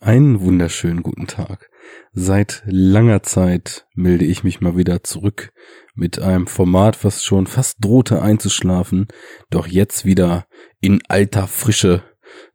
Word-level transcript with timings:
Einen 0.00 0.40
wunderschönen 0.42 1.02
guten 1.02 1.26
Tag. 1.26 1.70
Seit 2.12 2.62
langer 2.66 3.22
Zeit 3.22 3.86
melde 3.94 4.26
ich 4.26 4.44
mich 4.44 4.60
mal 4.60 4.76
wieder 4.76 5.02
zurück 5.02 5.52
mit 5.94 6.20
einem 6.20 6.46
Format, 6.46 7.02
was 7.02 7.24
schon 7.24 7.46
fast 7.46 7.82
drohte 7.82 8.20
einzuschlafen, 8.20 9.08
doch 9.48 9.66
jetzt 9.66 10.04
wieder 10.04 10.46
in 10.82 11.00
alter 11.08 11.46
Frische 11.46 12.02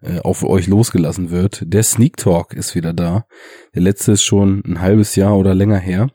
äh, 0.04 0.20
auf 0.20 0.44
euch 0.44 0.68
losgelassen 0.68 1.32
wird. 1.32 1.64
Der 1.66 1.82
Sneak 1.82 2.18
Talk 2.18 2.54
ist 2.54 2.76
wieder 2.76 2.94
da. 2.94 3.26
Der 3.74 3.82
letzte 3.82 4.12
ist 4.12 4.24
schon 4.24 4.62
ein 4.64 4.80
halbes 4.80 5.16
Jahr 5.16 5.36
oder 5.36 5.56
länger 5.56 5.80
her. 5.80 6.12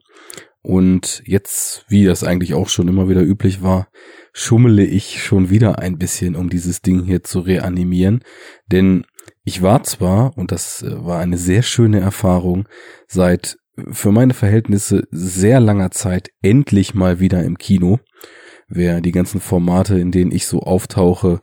Und 0.63 1.23
jetzt, 1.27 1.87
wie 1.89 2.05
das 2.05 2.23
eigentlich 2.23 2.55
auch 2.55 2.69
schon 2.69 2.87
immer 2.87 3.09
wieder 3.09 3.23
üblich 3.23 3.63
war, 3.63 3.89
schummele 4.33 4.85
ich 4.85 5.25
schon 5.25 5.51
wieder 5.51 5.81
ein 5.81 5.99
bisschen, 5.99 6.37
um 6.37 6.51
dieses 6.51 6.83
Ding 6.83 7.05
hier 7.05 7.25
zu 7.25 7.41
reanimieren. 7.41 8.23
Denn 8.71 9.07
ich 9.47 9.63
war 9.63 9.85
zwar, 9.85 10.37
und 10.37 10.51
das 10.51 10.83
äh, 10.83 11.05
war 11.05 11.21
eine 11.21 11.39
sehr 11.39 11.63
schöne 11.63 12.01
Erfahrung, 12.01 12.69
seit 13.07 13.57
für 13.93 14.11
meine 14.11 14.35
Verhältnisse 14.35 15.05
sehr 15.13 15.61
langer 15.61 15.93
Zeit 15.93 16.31
endlich 16.43 16.95
mal 16.95 17.21
wieder 17.21 17.45
im 17.45 17.57
Kino. 17.57 18.01
Wer 18.67 19.01
die 19.01 19.13
ganzen 19.13 19.41
Formate, 19.41 20.01
in 20.01 20.11
denen 20.11 20.33
ich 20.33 20.49
so 20.49 20.61
auftauche, 20.61 21.41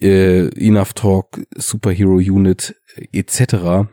äh, 0.00 0.48
Enough 0.58 0.94
Talk, 0.94 1.42
Superhero 1.54 2.14
Unit 2.14 2.76
etc. 3.12 3.90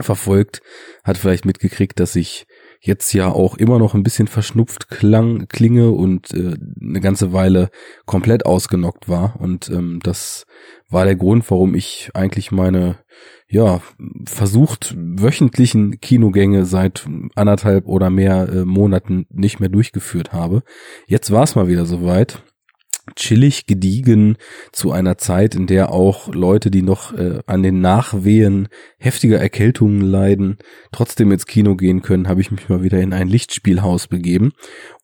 verfolgt, 0.00 0.60
hat 1.04 1.16
vielleicht 1.16 1.44
mitgekriegt, 1.44 2.00
dass 2.00 2.16
ich 2.16 2.46
jetzt 2.80 3.12
ja 3.12 3.30
auch 3.30 3.56
immer 3.56 3.78
noch 3.78 3.94
ein 3.94 4.02
bisschen 4.02 4.26
verschnupft 4.26 4.88
klang, 4.88 5.46
klinge 5.48 5.90
und 5.90 6.32
äh, 6.32 6.56
eine 6.80 7.00
ganze 7.00 7.32
Weile 7.32 7.70
komplett 8.06 8.46
ausgenockt 8.46 9.08
war. 9.08 9.36
Und 9.38 9.68
ähm, 9.68 10.00
das 10.02 10.46
war 10.88 11.04
der 11.04 11.16
Grund, 11.16 11.48
warum 11.50 11.74
ich 11.74 12.10
eigentlich 12.14 12.50
meine, 12.50 12.96
ja, 13.48 13.80
versucht 14.26 14.94
wöchentlichen 14.96 16.00
Kinogänge 16.00 16.64
seit 16.64 17.06
anderthalb 17.34 17.86
oder 17.86 18.08
mehr 18.08 18.48
äh, 18.48 18.64
Monaten 18.64 19.26
nicht 19.30 19.60
mehr 19.60 19.68
durchgeführt 19.68 20.32
habe. 20.32 20.62
Jetzt 21.06 21.30
war 21.30 21.42
es 21.42 21.54
mal 21.54 21.68
wieder 21.68 21.84
soweit 21.84 22.42
chillig 23.16 23.66
gediegen 23.66 24.36
zu 24.72 24.92
einer 24.92 25.18
Zeit, 25.18 25.54
in 25.54 25.66
der 25.66 25.92
auch 25.92 26.32
Leute, 26.32 26.70
die 26.70 26.82
noch 26.82 27.12
äh, 27.12 27.40
an 27.46 27.62
den 27.62 27.80
Nachwehen 27.80 28.68
heftiger 28.98 29.38
Erkältungen 29.38 30.00
leiden, 30.00 30.58
trotzdem 30.92 31.32
ins 31.32 31.46
Kino 31.46 31.76
gehen 31.76 32.02
können, 32.02 32.28
habe 32.28 32.40
ich 32.40 32.50
mich 32.50 32.68
mal 32.68 32.82
wieder 32.82 33.00
in 33.00 33.12
ein 33.12 33.28
Lichtspielhaus 33.28 34.06
begeben. 34.06 34.52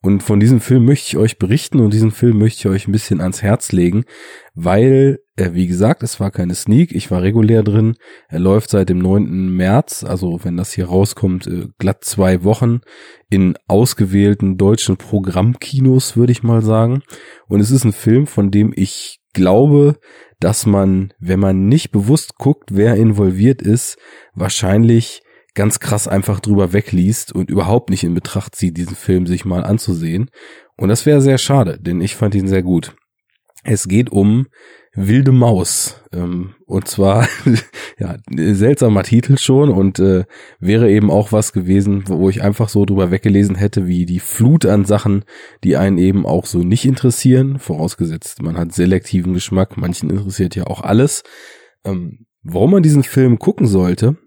Und 0.01 0.23
von 0.23 0.39
diesem 0.39 0.61
Film 0.61 0.85
möchte 0.85 1.09
ich 1.09 1.17
euch 1.17 1.37
berichten 1.37 1.79
und 1.79 1.93
diesen 1.93 2.11
Film 2.11 2.37
möchte 2.37 2.59
ich 2.59 2.73
euch 2.73 2.87
ein 2.87 2.91
bisschen 2.93 3.21
ans 3.21 3.41
Herz 3.41 3.71
legen, 3.71 4.05
weil, 4.53 5.19
wie 5.37 5.67
gesagt, 5.67 6.01
es 6.03 6.19
war 6.19 6.31
keine 6.31 6.55
Sneak, 6.55 6.91
ich 6.91 7.11
war 7.11 7.21
regulär 7.21 7.63
drin. 7.63 7.95
Er 8.27 8.39
läuft 8.39 8.71
seit 8.71 8.89
dem 8.89 8.97
9. 8.97 9.49
März, 9.55 10.03
also 10.03 10.39
wenn 10.43 10.57
das 10.57 10.73
hier 10.73 10.87
rauskommt, 10.87 11.45
äh, 11.47 11.67
glatt 11.77 12.03
zwei 12.03 12.43
Wochen 12.43 12.81
in 13.29 13.55
ausgewählten 13.67 14.57
deutschen 14.57 14.97
Programmkinos, 14.97 16.17
würde 16.17 16.31
ich 16.31 16.43
mal 16.43 16.61
sagen. 16.61 17.03
Und 17.47 17.59
es 17.59 17.71
ist 17.71 17.83
ein 17.83 17.93
Film, 17.93 18.25
von 18.25 18.49
dem 18.49 18.73
ich 18.75 19.19
glaube, 19.33 19.99
dass 20.39 20.65
man, 20.65 21.13
wenn 21.19 21.39
man 21.39 21.67
nicht 21.67 21.91
bewusst 21.91 22.35
guckt, 22.37 22.69
wer 22.73 22.95
involviert 22.95 23.61
ist, 23.61 23.97
wahrscheinlich 24.33 25.21
ganz 25.53 25.79
krass 25.79 26.07
einfach 26.07 26.39
drüber 26.39 26.73
wegliest 26.73 27.33
und 27.33 27.49
überhaupt 27.49 27.89
nicht 27.89 28.03
in 28.03 28.13
Betracht 28.13 28.55
zieht, 28.55 28.77
diesen 28.77 28.95
Film 28.95 29.25
sich 29.25 29.45
mal 29.45 29.63
anzusehen. 29.63 30.29
Und 30.77 30.89
das 30.89 31.05
wäre 31.05 31.21
sehr 31.21 31.39
schade, 31.39 31.79
denn 31.79 32.01
ich 32.01 32.15
fand 32.15 32.35
ihn 32.35 32.47
sehr 32.47 32.61
gut. 32.63 32.95
Es 33.63 33.87
geht 33.87 34.11
um 34.11 34.47
Wilde 34.97 35.31
Maus. 35.31 36.01
Ähm, 36.11 36.55
und 36.65 36.87
zwar, 36.87 37.27
ja, 37.99 38.17
seltsamer 38.35 39.03
Titel 39.03 39.37
schon 39.37 39.69
und 39.69 39.99
äh, 39.99 40.25
wäre 40.59 40.89
eben 40.89 41.11
auch 41.11 41.31
was 41.31 41.53
gewesen, 41.53 42.03
wo 42.07 42.29
ich 42.29 42.41
einfach 42.41 42.67
so 42.67 42.83
drüber 42.83 43.11
weggelesen 43.11 43.55
hätte, 43.55 43.87
wie 43.87 44.07
die 44.07 44.19
Flut 44.19 44.65
an 44.65 44.85
Sachen, 44.85 45.23
die 45.63 45.77
einen 45.77 45.99
eben 45.99 46.25
auch 46.25 46.47
so 46.47 46.59
nicht 46.59 46.85
interessieren, 46.85 47.59
vorausgesetzt, 47.59 48.41
man 48.41 48.57
hat 48.57 48.73
selektiven 48.73 49.33
Geschmack, 49.33 49.77
manchen 49.77 50.09
interessiert 50.09 50.55
ja 50.55 50.65
auch 50.65 50.81
alles. 50.81 51.23
Ähm, 51.85 52.25
warum 52.41 52.71
man 52.71 52.83
diesen 52.83 53.03
Film 53.03 53.37
gucken 53.37 53.67
sollte, 53.67 54.17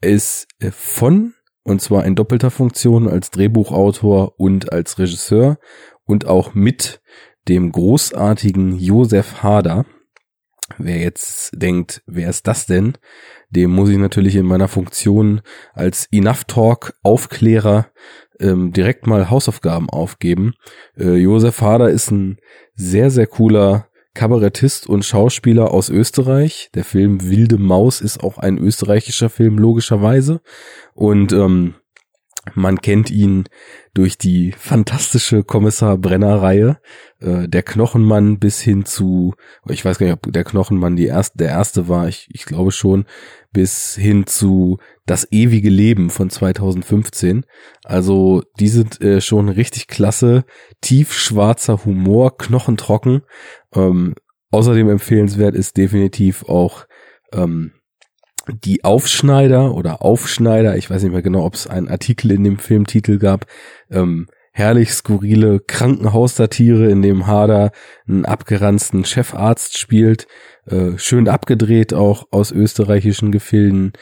ist 0.00 0.48
äh, 0.58 0.72
von, 0.72 1.34
und 1.62 1.80
zwar 1.80 2.04
in 2.04 2.16
doppelter 2.16 2.50
Funktion 2.50 3.06
als 3.08 3.30
Drehbuchautor 3.30 4.34
und 4.40 4.72
als 4.72 4.98
Regisseur 4.98 5.58
und 6.04 6.26
auch 6.26 6.54
mit 6.54 7.00
dem 7.48 7.72
großartigen 7.72 8.78
Josef 8.78 9.42
Hader. 9.42 9.86
Wer 10.76 10.98
jetzt 10.98 11.50
denkt, 11.54 12.02
wer 12.06 12.28
ist 12.28 12.46
das 12.46 12.66
denn? 12.66 12.94
Dem 13.50 13.70
muss 13.70 13.88
ich 13.88 13.96
natürlich 13.96 14.36
in 14.36 14.44
meiner 14.44 14.68
Funktion 14.68 15.40
als 15.72 16.06
Enough 16.12 16.44
Talk 16.44 16.94
Aufklärer 17.02 17.86
ähm, 18.38 18.72
direkt 18.72 19.06
mal 19.06 19.30
Hausaufgaben 19.30 19.88
aufgeben. 19.88 20.54
Äh, 20.96 21.14
Josef 21.14 21.62
Hader 21.62 21.88
ist 21.88 22.10
ein 22.10 22.38
sehr, 22.74 23.10
sehr 23.10 23.26
cooler 23.26 23.88
Kabarettist 24.14 24.86
und 24.86 25.04
Schauspieler 25.04 25.70
aus 25.70 25.88
Österreich. 25.88 26.70
Der 26.74 26.84
Film 26.84 27.28
Wilde 27.30 27.56
Maus 27.56 28.00
ist 28.00 28.22
auch 28.22 28.36
ein 28.38 28.58
österreichischer 28.58 29.30
Film, 29.30 29.58
logischerweise. 29.58 30.40
Und 30.94 31.32
ähm, 31.32 31.76
man 32.54 32.80
kennt 32.80 33.10
ihn 33.10 33.44
durch 33.94 34.18
die 34.18 34.52
fantastische 34.52 35.42
Kommissar 35.42 35.98
Brenner-Reihe, 35.98 36.78
äh, 37.20 37.48
der 37.48 37.62
Knochenmann 37.62 38.38
bis 38.38 38.60
hin 38.60 38.84
zu, 38.84 39.34
ich 39.68 39.84
weiß 39.84 39.98
gar 39.98 40.06
nicht, 40.06 40.14
ob 40.14 40.32
der 40.32 40.44
Knochenmann 40.44 40.96
die 40.96 41.06
erste, 41.06 41.38
der 41.38 41.48
erste 41.48 41.88
war, 41.88 42.08
ich, 42.08 42.28
ich 42.30 42.44
glaube 42.44 42.72
schon, 42.72 43.06
bis 43.52 43.94
hin 43.94 44.26
zu 44.26 44.78
Das 45.06 45.26
ewige 45.32 45.70
Leben 45.70 46.10
von 46.10 46.28
2015. 46.28 47.46
Also 47.84 48.42
die 48.60 48.68
sind 48.68 49.00
äh, 49.00 49.20
schon 49.20 49.48
richtig 49.48 49.86
klasse, 49.88 50.44
tiefschwarzer 50.82 51.84
Humor, 51.84 52.36
knochentrocken, 52.36 53.22
ähm, 53.74 54.14
außerdem 54.50 54.88
empfehlenswert 54.90 55.54
ist 55.54 55.76
definitiv 55.76 56.44
auch 56.44 56.86
ähm, 57.32 57.72
die 58.52 58.84
Aufschneider 58.84 59.74
oder 59.74 60.02
Aufschneider, 60.02 60.76
ich 60.76 60.90
weiß 60.90 61.02
nicht 61.02 61.12
mehr 61.12 61.22
genau, 61.22 61.44
ob 61.44 61.54
es 61.54 61.66
einen 61.66 61.88
Artikel 61.88 62.30
in 62.30 62.44
dem 62.44 62.58
Filmtitel 62.58 63.18
gab, 63.18 63.46
ähm, 63.90 64.26
herrlich 64.52 64.92
skurrile 64.92 65.60
Krankenhaussatire, 65.60 66.90
in 66.90 67.02
dem 67.02 67.26
Hader 67.26 67.70
einen 68.08 68.24
abgeranzten 68.24 69.04
Chefarzt 69.04 69.78
spielt, 69.78 70.26
äh, 70.66 70.98
schön 70.98 71.28
abgedreht 71.28 71.94
auch 71.94 72.26
aus 72.30 72.50
österreichischen 72.50 73.30
Gefilden, 73.30 73.92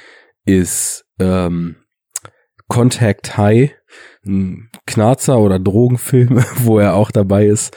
ist 0.45 1.05
ähm, 1.19 1.77
Contact 2.69 3.37
High, 3.37 3.73
ein 4.25 4.71
Knarzer 4.87 5.39
oder 5.39 5.59
Drogenfilm, 5.59 6.43
wo 6.57 6.79
er 6.79 6.95
auch 6.95 7.11
dabei 7.11 7.47
ist. 7.47 7.77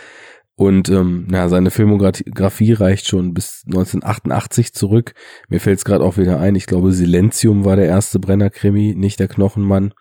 Und 0.59 0.89
ähm, 0.89 1.25
ja, 1.31 1.47
seine 1.47 1.71
Filmografie 1.71 2.73
reicht 2.73 3.07
schon 3.07 3.33
bis 3.33 3.63
1988 3.67 4.73
zurück. 4.73 5.13
Mir 5.47 5.61
fällt 5.61 5.77
es 5.77 5.85
gerade 5.85 6.03
auch 6.03 6.17
wieder 6.17 6.41
ein, 6.41 6.55
ich 6.55 6.65
glaube, 6.65 6.91
Silenzium 6.91 7.63
war 7.63 7.77
der 7.77 7.85
erste 7.85 8.19
Brenner-Krimi, 8.19 8.93
nicht 8.93 9.21
der 9.21 9.29
Knochenmann. 9.29 9.93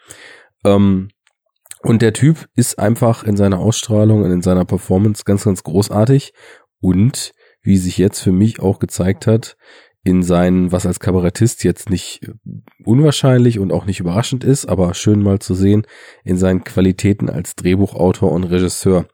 Ähm, 0.64 1.10
und 1.84 2.02
der 2.02 2.12
Typ 2.12 2.48
ist 2.56 2.76
einfach 2.80 3.22
in 3.22 3.36
seiner 3.36 3.60
Ausstrahlung 3.60 4.24
und 4.24 4.32
in 4.32 4.42
seiner 4.42 4.64
Performance 4.64 5.22
ganz, 5.24 5.44
ganz 5.44 5.62
großartig. 5.62 6.32
Und 6.80 7.34
wie 7.62 7.76
sich 7.76 7.96
jetzt 7.96 8.18
für 8.18 8.32
mich 8.32 8.58
auch 8.58 8.80
gezeigt 8.80 9.28
hat, 9.28 9.56
in 10.02 10.24
seinen, 10.24 10.72
was 10.72 10.86
als 10.86 10.98
Kabarettist 10.98 11.62
jetzt 11.62 11.88
nicht 11.88 12.32
unwahrscheinlich 12.84 13.60
und 13.60 13.70
auch 13.70 13.84
nicht 13.84 14.00
überraschend 14.00 14.42
ist, 14.42 14.66
aber 14.66 14.92
schön 14.94 15.22
mal 15.22 15.38
zu 15.38 15.54
sehen, 15.54 15.86
in 16.24 16.36
seinen 16.36 16.64
Qualitäten 16.64 17.30
als 17.30 17.54
Drehbuchautor 17.54 18.32
und 18.32 18.42
Regisseur. 18.42 19.06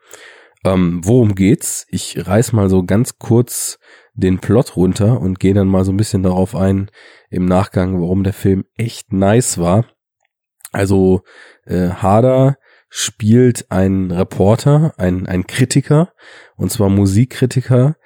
Ähm, 0.65 1.01
worum 1.05 1.35
geht's? 1.35 1.87
Ich 1.91 2.27
reiß 2.27 2.53
mal 2.53 2.71
so 2.71 2.85
ganz 2.85 3.19
kurz 3.19 3.79
den 4.15 4.39
Plot 4.39 4.77
runter 4.77 5.21
und 5.21 5.41
gehe 5.41 5.55
dann 5.55 5.69
mal 5.69 5.85
so 5.85 5.93
ein 5.93 5.97
bisschen 5.97 6.23
darauf 6.23 6.55
ein 6.55 6.91
im 7.31 7.47
Nachgang, 7.47 8.01
warum 8.01 8.25
der 8.25 8.33
Film 8.33 8.65
echt 8.77 9.13
nice 9.13 9.59
war. 9.59 9.87
Also 10.73 11.23
äh, 11.67 11.89
Hader 11.89 12.57
spielt 12.89 13.71
ein 13.71 14.11
Reporter, 14.11 14.95
ein, 14.99 15.27
ein 15.27 15.47
Kritiker, 15.47 16.13
und 16.57 16.71
zwar 16.71 16.89
Musikkritiker, 16.89 17.97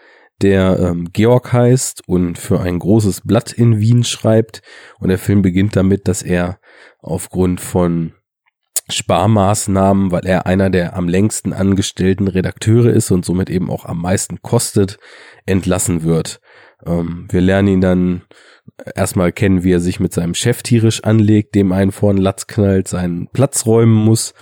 der 0.41 0.79
ähm, 0.79 1.09
Georg 1.13 1.53
heißt 1.53 2.09
und 2.09 2.39
für 2.39 2.61
ein 2.61 2.79
großes 2.79 3.23
Blatt 3.23 3.53
in 3.53 3.81
Wien 3.81 4.05
schreibt. 4.05 4.63
Und 4.99 5.09
der 5.09 5.19
Film 5.19 5.43
beginnt 5.43 5.77
damit, 5.77 6.09
dass 6.09 6.23
er 6.23 6.61
aufgrund 7.01 7.61
von 7.61 8.15
Sparmaßnahmen, 8.91 10.11
weil 10.11 10.27
er 10.27 10.47
einer 10.47 10.71
der 10.71 10.97
am 10.97 11.09
längsten 11.09 11.53
angestellten 11.53 12.29
Redakteure 12.29 12.91
ist 12.91 13.11
und 13.11 13.25
somit 13.25 13.51
eben 13.51 13.71
auch 13.71 13.85
am 13.85 14.01
meisten 14.01 14.41
kostet, 14.43 14.99
entlassen 15.47 16.03
wird. 16.03 16.41
Ähm, 16.87 17.27
wir 17.31 17.41
lernen 17.41 17.69
ihn 17.69 17.81
dann 17.81 18.23
erstmal 18.95 19.33
kennen, 19.33 19.65
wie 19.65 19.73
er 19.73 19.81
sich 19.81 20.01
mit 20.01 20.13
seinem 20.13 20.35
Chef 20.35 20.63
tierisch 20.63 21.05
anlegt, 21.05 21.55
dem 21.55 21.73
einen 21.73 21.93
vor 21.93 22.13
den 22.13 22.23
Latz 22.23 22.47
knallt, 22.47 22.89
seinen 22.89 23.29
Platz 23.29 23.67
räumen 23.67 23.95
muss. 23.95 24.35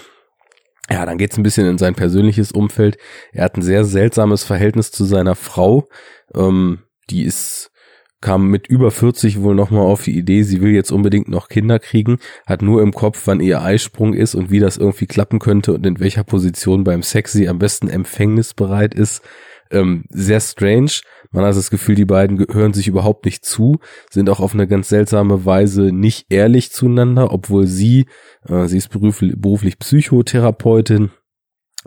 Ja, 0.90 1.04
dann 1.04 1.18
geht's 1.18 1.36
ein 1.36 1.42
bisschen 1.42 1.66
in 1.66 1.78
sein 1.78 1.94
persönliches 1.94 2.52
Umfeld. 2.52 2.96
Er 3.32 3.44
hat 3.44 3.56
ein 3.56 3.62
sehr 3.62 3.84
seltsames 3.84 4.44
Verhältnis 4.44 4.92
zu 4.92 5.04
seiner 5.04 5.34
Frau. 5.34 5.88
Ähm, 6.34 6.82
die 7.10 7.24
ist 7.24 7.72
kam 8.20 8.48
mit 8.48 8.66
über 8.66 8.90
40 8.90 9.42
wohl 9.42 9.54
nochmal 9.54 9.82
auf 9.82 10.02
die 10.02 10.16
Idee, 10.16 10.42
sie 10.42 10.60
will 10.60 10.72
jetzt 10.72 10.90
unbedingt 10.90 11.28
noch 11.28 11.48
Kinder 11.48 11.78
kriegen, 11.78 12.18
hat 12.46 12.62
nur 12.62 12.82
im 12.82 12.92
Kopf, 12.92 13.22
wann 13.26 13.40
ihr 13.40 13.62
Eisprung 13.62 14.14
ist 14.14 14.34
und 14.34 14.50
wie 14.50 14.60
das 14.60 14.76
irgendwie 14.76 15.06
klappen 15.06 15.38
könnte 15.38 15.74
und 15.74 15.86
in 15.86 16.00
welcher 16.00 16.24
Position 16.24 16.84
beim 16.84 17.02
Sex 17.02 17.32
sie 17.32 17.48
am 17.48 17.58
besten 17.58 17.88
empfängnisbereit 17.88 18.94
ist. 18.94 19.22
Ähm, 19.70 20.04
sehr 20.10 20.40
strange. 20.40 21.00
Man 21.32 21.44
hat 21.44 21.56
das 21.56 21.70
Gefühl, 21.70 21.96
die 21.96 22.04
beiden 22.04 22.38
hören 22.52 22.72
sich 22.72 22.86
überhaupt 22.86 23.24
nicht 23.24 23.44
zu, 23.44 23.78
sind 24.10 24.30
auch 24.30 24.40
auf 24.40 24.54
eine 24.54 24.68
ganz 24.68 24.88
seltsame 24.88 25.44
Weise 25.44 25.92
nicht 25.92 26.26
ehrlich 26.30 26.70
zueinander, 26.70 27.32
obwohl 27.32 27.66
sie, 27.66 28.06
äh, 28.48 28.66
sie 28.66 28.78
ist 28.78 28.90
beruflich, 28.90 29.78
Psychotherapeutin, 29.78 31.10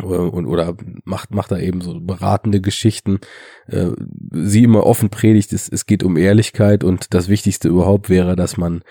und 0.04 0.46
oder 0.46 0.76
macht 1.04 1.34
macht 1.34 1.52
da 1.52 1.60
eben 1.60 1.82
so 1.82 2.00
beratende 2.00 2.62
Geschichten. 2.62 3.20
Äh, 3.68 3.92
sie 4.32 4.64
immer 4.64 4.86
offen 4.86 5.10
predigt, 5.10 5.54
es, 5.54 5.70
es 5.70 5.86
geht 5.86 6.04
um 6.04 6.18
Ehrlichkeit 6.18 6.84
und 6.84 7.14
das 7.14 7.30
Wichtigste 7.30 7.68
überhaupt 7.68 8.10
wäre, 8.10 8.36
dass 8.36 8.58
man 8.58 8.82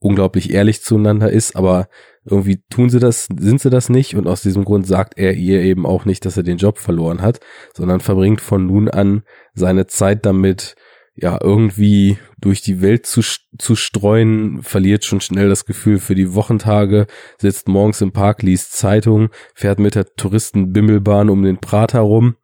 unglaublich 0.00 0.52
ehrlich 0.52 0.82
zueinander 0.82 1.30
ist, 1.30 1.56
aber 1.56 1.88
irgendwie 2.24 2.62
tun 2.70 2.90
sie 2.90 3.00
das, 3.00 3.28
sind 3.38 3.60
sie 3.60 3.70
das 3.70 3.88
nicht 3.88 4.14
und 4.14 4.26
aus 4.26 4.42
diesem 4.42 4.64
Grund 4.64 4.86
sagt 4.86 5.18
er 5.18 5.34
ihr 5.34 5.60
eben 5.60 5.86
auch 5.86 6.04
nicht, 6.04 6.24
dass 6.24 6.36
er 6.36 6.42
den 6.42 6.58
Job 6.58 6.78
verloren 6.78 7.22
hat, 7.22 7.40
sondern 7.74 8.00
verbringt 8.00 8.40
von 8.40 8.66
nun 8.66 8.88
an 8.88 9.22
seine 9.54 9.86
Zeit 9.86 10.24
damit, 10.26 10.76
ja, 11.20 11.38
irgendwie 11.42 12.18
durch 12.40 12.62
die 12.62 12.80
Welt 12.80 13.06
zu, 13.06 13.22
zu 13.58 13.74
streuen, 13.74 14.62
verliert 14.62 15.04
schon 15.04 15.20
schnell 15.20 15.48
das 15.48 15.66
Gefühl 15.66 15.98
für 15.98 16.14
die 16.14 16.34
Wochentage, 16.34 17.06
sitzt 17.38 17.66
morgens 17.66 18.00
im 18.00 18.12
Park, 18.12 18.42
liest 18.42 18.74
Zeitung, 18.74 19.30
fährt 19.54 19.80
mit 19.80 19.96
der 19.96 20.06
Touristenbimmelbahn 20.14 21.28
um 21.28 21.42
den 21.42 21.58
Prater 21.58 22.00
rum 22.00 22.36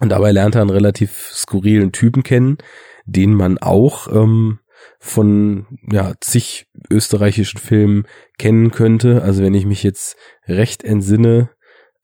und 0.00 0.10
dabei 0.10 0.32
lernt 0.32 0.54
er 0.54 0.60
einen 0.60 0.70
relativ 0.70 1.30
skurrilen 1.32 1.92
Typen 1.92 2.22
kennen, 2.22 2.58
den 3.06 3.32
man 3.32 3.56
auch 3.58 4.08
ähm, 4.08 4.58
von 4.98 5.66
ja, 5.90 6.12
zig 6.20 6.66
österreichischen 6.90 7.58
Filmen 7.58 8.04
kennen 8.36 8.70
könnte. 8.70 9.22
Also 9.22 9.42
wenn 9.42 9.54
ich 9.54 9.64
mich 9.64 9.82
jetzt 9.82 10.16
recht 10.46 10.84
entsinne, 10.84 11.50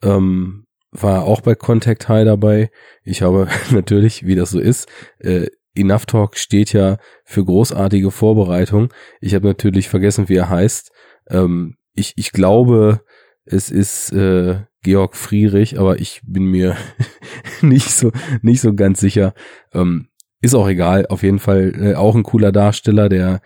ähm, 0.02 0.66
war 0.92 1.24
auch 1.24 1.42
bei 1.42 1.54
Contact 1.54 2.08
High 2.08 2.24
dabei. 2.24 2.70
Ich 3.04 3.20
habe 3.20 3.48
natürlich, 3.70 4.24
wie 4.24 4.34
das 4.34 4.50
so 4.50 4.60
ist, 4.60 4.88
äh, 5.18 5.48
Enough 5.80 6.06
Talk 6.06 6.36
steht 6.36 6.72
ja 6.72 6.98
für 7.24 7.44
großartige 7.44 8.10
Vorbereitung. 8.10 8.92
Ich 9.20 9.34
habe 9.34 9.46
natürlich 9.46 9.88
vergessen, 9.88 10.28
wie 10.28 10.36
er 10.36 10.50
heißt. 10.50 10.92
Ähm, 11.28 11.76
ich, 11.94 12.14
ich 12.16 12.32
glaube, 12.32 13.00
es 13.44 13.70
ist 13.70 14.12
äh, 14.12 14.60
Georg 14.82 15.16
Friedrich, 15.16 15.78
aber 15.78 16.00
ich 16.00 16.22
bin 16.24 16.44
mir 16.44 16.76
nicht 17.60 17.90
so 17.90 18.12
nicht 18.42 18.60
so 18.60 18.74
ganz 18.74 19.00
sicher. 19.00 19.34
Ähm, 19.72 20.08
ist 20.40 20.54
auch 20.54 20.68
egal. 20.68 21.06
Auf 21.06 21.22
jeden 21.22 21.38
Fall 21.38 21.74
äh, 21.78 21.94
auch 21.94 22.14
ein 22.14 22.22
cooler 22.22 22.52
Darsteller, 22.52 23.08
der 23.08 23.40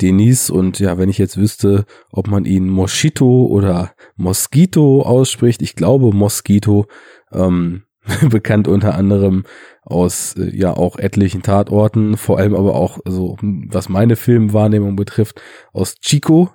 Denis 0.00 0.50
und 0.50 0.80
ja, 0.80 0.98
wenn 0.98 1.08
ich 1.08 1.18
jetzt 1.18 1.36
wüsste, 1.36 1.84
ob 2.10 2.28
man 2.28 2.44
ihn 2.44 2.68
Moschito 2.68 3.46
oder 3.46 3.92
Mosquito 4.16 5.02
ausspricht, 5.02 5.62
ich 5.62 5.76
glaube 5.76 6.14
Mosquito, 6.14 6.86
ähm, 7.32 7.84
bekannt 8.28 8.66
unter 8.66 8.96
anderem 8.96 9.44
aus 9.82 10.34
äh, 10.36 10.50
ja 10.56 10.74
auch 10.76 10.98
etlichen 10.98 11.42
Tatorten, 11.42 12.16
vor 12.16 12.38
allem 12.38 12.54
aber 12.54 12.74
auch 12.74 12.98
so 13.04 13.36
was 13.40 13.88
meine 13.88 14.16
Filmwahrnehmung 14.16 14.96
betrifft 14.96 15.40
aus 15.72 15.94
Chico, 16.00 16.50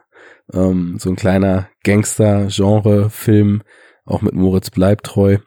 ähm, 0.54 0.98
so 1.00 1.10
ein 1.10 1.16
kleiner 1.16 1.70
Gangster-Genre-Film, 1.84 3.64
auch 4.06 4.22
mit 4.22 4.34
Moritz 4.34 4.70
Bleibtreu. 4.72 5.38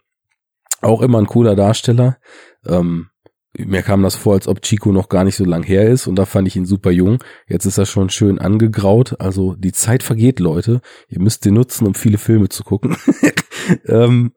Auch 0.80 1.02
immer 1.02 1.18
ein 1.18 1.26
cooler 1.26 1.56
Darsteller. 1.56 2.18
Ähm, 2.66 3.10
mir 3.56 3.82
kam 3.82 4.02
das 4.02 4.14
vor, 4.14 4.34
als 4.34 4.46
ob 4.46 4.62
Chico 4.62 4.92
noch 4.92 5.08
gar 5.08 5.24
nicht 5.24 5.36
so 5.36 5.44
lang 5.44 5.64
her 5.64 5.88
ist 5.88 6.06
und 6.06 6.16
da 6.16 6.24
fand 6.24 6.46
ich 6.46 6.56
ihn 6.56 6.66
super 6.66 6.90
jung. 6.90 7.18
Jetzt 7.48 7.66
ist 7.66 7.78
er 7.78 7.86
schon 7.86 8.08
schön 8.08 8.38
angegraut. 8.38 9.16
Also 9.18 9.54
die 9.56 9.72
Zeit 9.72 10.02
vergeht, 10.02 10.38
Leute. 10.38 10.80
Ihr 11.08 11.20
müsst 11.20 11.42
sie 11.42 11.50
nutzen, 11.50 11.86
um 11.86 11.94
viele 11.94 12.18
Filme 12.18 12.48
zu 12.48 12.62
gucken. 12.62 12.96
ähm, 13.86 14.32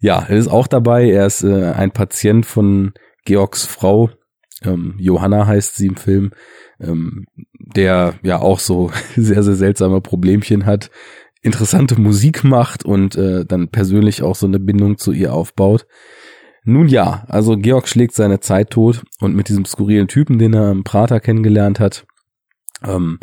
ja, 0.00 0.24
er 0.28 0.36
ist 0.36 0.48
auch 0.48 0.68
dabei. 0.68 1.10
Er 1.10 1.26
ist 1.26 1.42
äh, 1.42 1.72
ein 1.72 1.90
Patient 1.90 2.46
von 2.46 2.92
Georgs 3.24 3.66
Frau. 3.66 4.10
Ähm, 4.62 4.94
Johanna 4.98 5.46
heißt 5.46 5.74
sie 5.74 5.88
im 5.88 5.96
Film, 5.96 6.30
ähm, 6.80 7.26
der 7.58 8.14
ja 8.22 8.38
auch 8.38 8.60
so 8.60 8.92
sehr, 9.16 9.42
sehr 9.42 9.56
seltsame 9.56 10.00
Problemchen 10.00 10.66
hat 10.66 10.90
interessante 11.42 12.00
Musik 12.00 12.44
macht 12.44 12.84
und 12.84 13.16
äh, 13.16 13.44
dann 13.44 13.68
persönlich 13.68 14.22
auch 14.22 14.36
so 14.36 14.46
eine 14.46 14.60
Bindung 14.60 14.96
zu 14.96 15.12
ihr 15.12 15.34
aufbaut. 15.34 15.86
Nun 16.64 16.86
ja, 16.86 17.24
also 17.28 17.56
Georg 17.56 17.88
schlägt 17.88 18.14
seine 18.14 18.38
Zeit 18.38 18.70
tot 18.70 19.02
und 19.20 19.34
mit 19.34 19.48
diesem 19.48 19.64
skurrilen 19.64 20.06
Typen, 20.06 20.38
den 20.38 20.54
er 20.54 20.70
im 20.70 20.84
Prater 20.84 21.18
kennengelernt 21.18 21.80
hat, 21.80 22.06
ähm, 22.84 23.18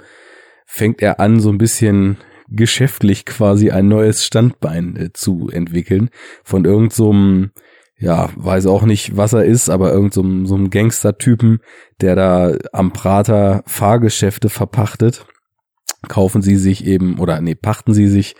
fängt 0.66 1.02
er 1.02 1.22
an, 1.22 1.40
so 1.40 1.50
ein 1.50 1.58
bisschen 1.58 2.18
geschäftlich 2.50 3.26
quasi 3.26 3.72
ein 3.72 3.88
neues 3.88 4.26
Standbein 4.26 4.98
äh, 4.98 5.14
zu 5.14 5.50
entwickeln. 5.50 6.10
Von 6.44 6.66
irgendeinem, 6.66 6.92
so 6.92 8.06
ja, 8.06 8.30
weiß 8.36 8.66
auch 8.66 8.84
nicht, 8.84 9.16
was 9.16 9.34
er 9.34 9.46
ist, 9.46 9.70
aber 9.70 9.92
irgendeinem 9.94 10.46
so, 10.46 10.58
so 10.58 10.70
Gangster-Typen, 10.70 11.60
der 12.02 12.16
da 12.16 12.58
am 12.74 12.92
Prater 12.92 13.64
Fahrgeschäfte 13.66 14.50
verpachtet 14.50 15.26
kaufen 16.08 16.42
sie 16.42 16.56
sich 16.56 16.86
eben 16.86 17.20
oder 17.20 17.42
nee, 17.42 17.56
pachten 17.56 17.94
sie 17.94 18.08
sich 18.08 18.36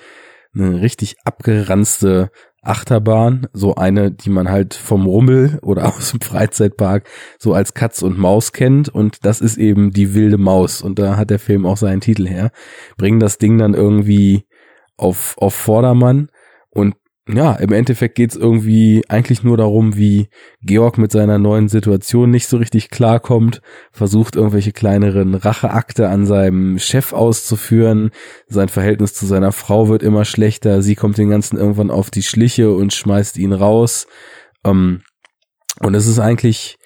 eine 0.54 0.82
richtig 0.82 1.16
abgeranzte 1.26 2.32
Achterbahn, 2.62 3.48
so 3.54 3.76
eine, 3.76 4.12
die 4.12 4.30
man 4.30 4.50
halt 4.50 4.74
vom 4.74 5.06
Rummel 5.06 5.60
oder 5.62 5.88
aus 5.96 6.12
dem 6.12 6.22
Freizeitpark 6.22 7.08
so 7.38 7.54
als 7.54 7.74
Katz 7.74 8.02
und 8.02 8.18
Maus 8.18 8.52
kennt. 8.52 8.90
Und 8.90 9.26
das 9.26 9.42
ist 9.42 9.58
eben 9.58 9.92
die 9.92 10.14
wilde 10.14 10.38
Maus. 10.38 10.82
Und 10.82 11.00
da 11.00 11.18
hat 11.18 11.30
der 11.30 11.40
Film 11.40 11.66
auch 11.66 11.78
seinen 11.78 12.02
Titel 12.02 12.28
her. 12.28 12.52
Bringen 12.98 13.20
das 13.20 13.38
Ding 13.38 13.58
dann 13.58 13.74
irgendwie 13.74 14.46
auf, 14.98 15.36
auf 15.38 15.54
Vordermann. 15.54 16.30
Und 16.70 16.96
ja, 17.32 17.54
im 17.54 17.72
Endeffekt 17.72 18.16
geht's 18.16 18.36
irgendwie 18.36 19.04
eigentlich 19.08 19.44
nur 19.44 19.56
darum, 19.56 19.96
wie 19.96 20.30
Georg 20.62 20.98
mit 20.98 21.12
seiner 21.12 21.38
neuen 21.38 21.68
Situation 21.70 22.32
nicht 22.32 22.48
so 22.48 22.58
richtig 22.58 22.90
klarkommt, 22.90 23.62
versucht 23.92 24.36
irgendwelche 24.36 24.72
kleineren 24.72 25.36
Racheakte 25.36 26.10
an 26.10 26.26
seinem 26.26 26.80
Chef 26.80 27.14
auszuführen, 27.14 28.10
sein 28.48 28.70
Verhältnis 28.70 29.14
zu 29.14 29.28
seiner 29.28 29.52
Frau 29.52 29.90
wird 29.90 30.02
immer 30.02 30.26
schlechter, 30.26 30.82
sie 30.82 30.96
kommt 30.96 31.18
den 31.18 31.30
ganzen 31.30 31.58
irgendwann 31.58 31.92
auf 31.92 32.10
die 32.10 32.24
Schliche 32.24 32.72
und 32.74 32.94
schmeißt 32.94 33.38
ihn 33.38 33.54
raus. 33.54 34.08
Ähm, 34.66 35.02
und 35.82 35.94
es 35.94 36.08
ist 36.08 36.20
eigentlich 36.20 36.78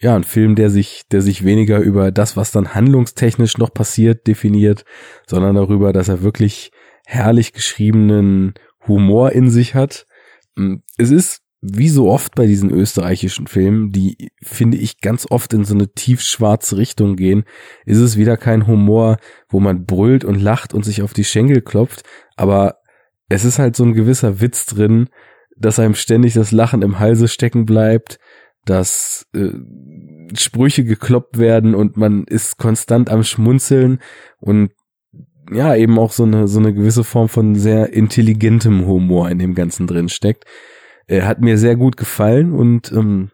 ja 0.00 0.14
ein 0.14 0.24
Film, 0.24 0.54
der 0.54 0.68
sich, 0.68 1.04
der 1.10 1.22
sich 1.22 1.44
weniger 1.44 1.78
über 1.78 2.12
das, 2.12 2.36
was 2.36 2.50
dann 2.50 2.74
handlungstechnisch 2.74 3.56
noch 3.56 3.72
passiert, 3.72 4.26
definiert, 4.26 4.84
sondern 5.26 5.54
darüber, 5.54 5.94
dass 5.94 6.08
er 6.08 6.22
wirklich 6.22 6.72
herrlich 7.06 7.54
geschriebenen 7.54 8.52
Humor 8.88 9.32
in 9.32 9.50
sich 9.50 9.74
hat. 9.74 10.06
Mm, 10.56 10.76
es 10.96 11.10
ist 11.10 11.42
wie 11.60 11.88
so 11.88 12.08
oft 12.08 12.34
bei 12.34 12.46
diesen 12.46 12.70
österreichischen 12.70 13.48
Filmen, 13.48 13.90
die 13.90 14.30
finde 14.40 14.76
ich 14.76 15.00
ganz 15.00 15.26
oft 15.28 15.52
in 15.52 15.64
so 15.64 15.74
eine 15.74 15.92
tiefschwarze 15.92 16.76
Richtung 16.76 17.16
gehen, 17.16 17.44
ist 17.84 17.98
es 17.98 18.16
wieder 18.16 18.36
kein 18.36 18.66
Humor, 18.66 19.16
wo 19.48 19.58
man 19.58 19.84
brüllt 19.84 20.24
und 20.24 20.40
lacht 20.40 20.72
und 20.72 20.84
sich 20.84 21.02
auf 21.02 21.14
die 21.14 21.24
Schenkel 21.24 21.60
klopft, 21.60 22.04
aber 22.36 22.76
es 23.28 23.44
ist 23.44 23.58
halt 23.58 23.74
so 23.74 23.84
ein 23.84 23.94
gewisser 23.94 24.40
Witz 24.40 24.66
drin, 24.66 25.08
dass 25.56 25.80
einem 25.80 25.94
ständig 25.94 26.34
das 26.34 26.52
Lachen 26.52 26.82
im 26.82 27.00
Halse 27.00 27.26
stecken 27.26 27.66
bleibt, 27.66 28.20
dass 28.64 29.26
äh, 29.34 29.50
Sprüche 30.36 30.84
gekloppt 30.84 31.38
werden 31.38 31.74
und 31.74 31.96
man 31.96 32.24
ist 32.24 32.58
konstant 32.58 33.10
am 33.10 33.24
Schmunzeln 33.24 34.00
und 34.38 34.70
ja, 35.50 35.74
eben 35.74 35.98
auch 35.98 36.12
so 36.12 36.24
eine, 36.24 36.48
so 36.48 36.58
eine 36.58 36.74
gewisse 36.74 37.04
Form 37.04 37.28
von 37.28 37.54
sehr 37.54 37.92
intelligentem 37.92 38.86
Humor 38.86 39.30
in 39.30 39.38
dem 39.38 39.54
Ganzen 39.54 39.86
drin 39.86 40.08
steckt. 40.08 40.44
Er 41.06 41.26
hat 41.26 41.40
mir 41.40 41.56
sehr 41.58 41.76
gut 41.76 41.96
gefallen 41.96 42.52
und 42.52 42.92
ähm, 42.92 43.30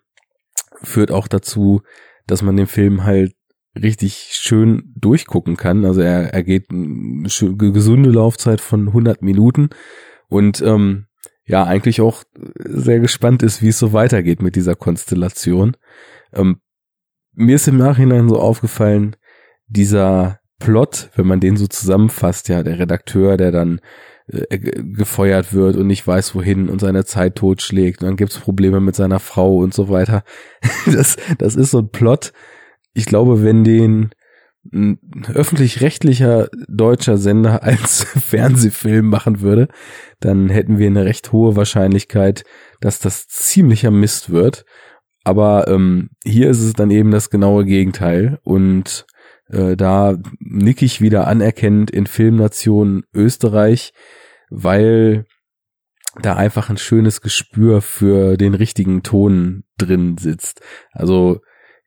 führt 0.83 1.11
auch 1.11 1.29
dazu, 1.29 1.83
dass 2.27 2.43
man 2.43 2.57
den 2.57 2.67
Film 2.67 3.05
halt 3.05 3.35
richtig 3.75 4.31
schön 4.33 4.93
durchgucken 4.97 5.57
kann. 5.57 5.85
Also 5.85 6.01
er, 6.01 6.33
er 6.33 6.43
geht 6.45 6.71
eine 6.71 7.29
gesunde 7.29 8.11
Laufzeit 8.11 8.61
von 8.61 8.89
100 8.89 9.23
Minuten 9.23 9.71
und 10.29 10.63
ähm, 10.63 11.07
ja, 11.47 11.65
eigentlich 11.65 12.01
auch 12.01 12.23
sehr 12.59 13.01
gespannt 13.01 13.43
ist, 13.43 13.61
wie 13.61 13.69
es 13.69 13.79
so 13.79 13.93
weitergeht 13.93 14.41
mit 14.41 14.57
dieser 14.57 14.77
Konstellation. 14.77 15.77
Ähm, 16.33 16.61
mir 17.33 17.57
ist 17.57 17.69
im 17.69 17.77
Nachhinein 17.77 18.29
so 18.29 18.39
aufgefallen, 18.39 19.17
dieser 19.67 20.41
Plot, 20.59 21.11
wenn 21.17 21.27
man 21.27 21.41
den 21.41 21.57
so 21.57 21.67
zusammenfasst, 21.67 22.49
ja, 22.49 22.63
der 22.63 22.79
Redakteur, 22.79 23.37
der 23.37 23.53
dann 23.53 23.81
äh, 24.27 24.59
gefeuert 24.59 25.53
wird 25.53 25.77
und 25.77 25.87
nicht 25.87 26.07
weiß 26.07 26.35
wohin 26.35 26.69
und 26.69 26.81
seine 26.81 27.05
Zeit 27.05 27.37
totschlägt 27.37 28.03
und 28.03 28.09
dann 28.09 28.17
gibt's 28.17 28.39
Probleme 28.39 28.81
mit 28.81 28.97
seiner 28.97 29.21
Frau 29.21 29.59
und 29.59 29.75
so 29.75 29.89
weiter. 29.89 30.25
Das, 30.87 31.17
das 31.39 31.57
ist 31.57 31.71
so 31.71 31.79
ein 31.81 31.91
Plot. 31.91 32.33
Ich 32.93 33.07
glaube, 33.07 33.43
wenn 33.43 33.65
den 33.65 34.11
öffentlich-rechtlicher 34.73 36.49
deutscher 36.69 37.19
Sender 37.19 37.63
als 37.65 38.05
Fernsehfilm 38.05 39.07
machen 39.07 39.41
würde, 39.41 39.69
dann 40.21 40.49
hätten 40.49 40.79
wir 40.79 40.87
eine 40.87 41.05
recht 41.05 41.33
hohe 41.33 41.57
Wahrscheinlichkeit, 41.57 42.45
dass 42.81 42.99
das 42.99 43.27
ziemlicher 43.27 43.91
Mist 43.91 44.31
wird. 44.31 44.65
Aber 45.23 45.69
ähm, 45.69 46.11
hier 46.25 46.51
ist 46.51 46.61
es 46.61 46.75
dann 46.75 46.91
eben 46.91 47.11
das 47.11 47.31
genaue 47.31 47.65
Gegenteil. 47.65 48.39
Und 48.43 49.07
äh, 49.49 49.77
da 49.77 50.17
nick 50.39 50.83
ich 50.83 51.01
wieder 51.01 51.27
anerkennend 51.27 51.91
in 51.91 52.07
Filmnation 52.07 53.05
Österreich, 53.13 53.93
weil 54.51 55.25
da 56.21 56.37
einfach 56.37 56.71
ein 56.71 56.77
schönes 56.77 57.21
Gespür 57.21 57.81
für 57.81 58.37
den 58.37 58.55
richtigen 58.55 59.03
Ton 59.03 59.65
drin 59.79 60.17
sitzt. 60.19 60.61
Also 60.93 61.41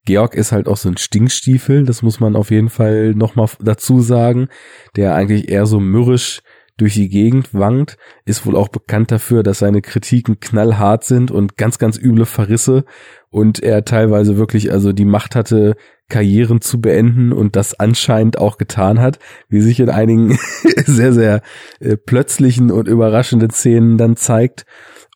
Georg 0.06 0.36
ist 0.36 0.52
halt 0.52 0.68
auch 0.68 0.78
so 0.78 0.90
ein 0.90 0.98
Stinkstiefel, 0.98 1.84
das 1.84 2.02
muss 2.02 2.20
man 2.20 2.36
auf 2.36 2.50
jeden 2.50 2.70
Fall 2.70 3.14
nochmal 3.14 3.50
dazu 3.60 4.02
sagen, 4.02 4.48
der 4.96 5.16
eigentlich 5.16 5.50
eher 5.50 5.66
so 5.66 5.80
mürrisch 5.80 6.42
durch 6.78 6.94
die 6.94 7.10
Gegend 7.10 7.54
wankt, 7.54 7.98
ist 8.24 8.46
wohl 8.46 8.56
auch 8.56 8.70
bekannt 8.70 9.12
dafür, 9.12 9.44
dass 9.44 9.60
seine 9.60 9.82
Kritiken 9.82 10.40
knallhart 10.40 11.04
sind 11.04 11.32
und 11.32 11.58
ganz, 11.58 11.80
ganz 11.80 11.98
üble 11.98 12.26
Verrisse 12.26 12.86
und 13.30 13.62
er 13.62 13.84
teilweise 13.84 14.38
wirklich 14.38 14.72
also 14.72 14.94
die 14.94 15.06
Macht 15.06 15.36
hatte, 15.36 15.76
Karrieren 16.10 16.62
zu 16.62 16.80
beenden 16.80 17.34
und 17.34 17.56
das 17.56 17.80
anscheinend 17.80 18.38
auch 18.38 18.58
getan 18.58 19.00
hat, 19.00 19.20
wie 19.50 19.62
sich 19.62 19.80
in 19.80 19.90
einigen 19.90 20.38
sehr, 20.86 21.14
sehr 21.14 21.42
äh, 21.80 21.98
plötzlichen 21.98 22.72
und 22.72 22.88
überraschenden 22.88 23.50
Szenen 23.50 23.98
dann 23.98 24.16
zeigt. 24.16 24.66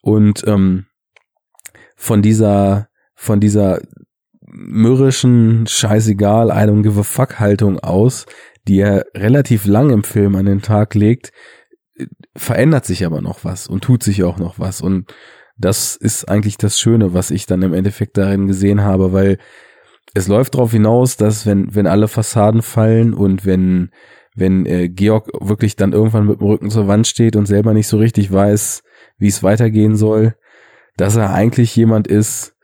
Und 0.02 0.44
ähm, 0.48 0.86
von 1.96 2.22
dieser, 2.22 2.90
von 3.16 3.40
dieser 3.40 3.80
mürrischen, 4.42 5.66
scheißegal, 5.68 6.50
I 6.50 6.70
don't 6.70 6.84
give 6.84 7.00
a 7.00 7.04
fuck 7.04 7.40
Haltung 7.40 7.80
aus, 7.80 8.26
die 8.68 8.80
er 8.80 9.06
relativ 9.16 9.66
lang 9.66 9.92
im 9.92 10.04
Film 10.04 10.36
an 10.36 10.46
den 10.46 10.62
Tag 10.62 10.94
legt, 10.94 11.32
verändert 12.36 12.86
sich 12.86 13.06
aber 13.06 13.22
noch 13.22 13.44
was 13.46 13.68
und 13.68 13.84
tut 13.84 14.04
sich 14.04 14.24
auch 14.24 14.38
noch 14.38 14.60
was. 14.60 14.82
Und 14.82 15.14
das 15.58 15.96
ist 15.96 16.28
eigentlich 16.28 16.58
das 16.58 16.80
Schöne, 16.80 17.14
was 17.14 17.32
ich 17.32 17.46
dann 17.46 17.62
im 17.62 17.74
Endeffekt 17.74 18.18
darin 18.18 18.48
gesehen 18.48 18.82
habe, 18.82 19.14
weil 19.14 19.38
es 20.14 20.28
läuft 20.28 20.56
darauf 20.56 20.72
hinaus, 20.72 21.18
dass 21.18 21.46
wenn, 21.46 21.74
wenn 21.74 21.88
alle 21.88 22.08
Fassaden 22.08 22.62
fallen 22.62 23.14
und 23.14 23.46
wenn, 23.46 23.92
wenn 24.36 24.66
äh, 24.66 24.90
Georg 24.90 25.30
wirklich 25.40 25.76
dann 25.76 25.94
irgendwann 25.94 26.28
mit 26.28 26.40
dem 26.40 26.48
Rücken 26.48 26.70
zur 26.70 26.88
Wand 26.88 27.08
steht 27.08 27.36
und 27.36 27.46
selber 27.46 27.74
nicht 27.74 27.88
so 27.88 27.98
richtig 27.98 28.32
weiß, 28.32 28.84
wie 29.18 29.28
es 29.28 29.44
weitergehen 29.44 29.96
soll, 29.96 30.36
dass 30.98 31.16
er 31.16 31.34
eigentlich 31.34 31.76
jemand 31.76 32.08
ist, 32.08 32.56